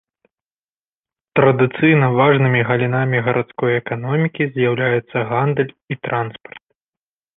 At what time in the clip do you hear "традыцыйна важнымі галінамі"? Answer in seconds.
1.39-3.17